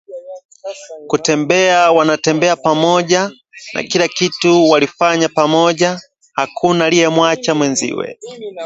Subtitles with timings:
[1.07, 3.31] kutembea wanatembea pamoja
[3.73, 5.99] na kila kitu walifanya pamoja
[6.33, 8.17] hakuna aliyemwacha mwenziwe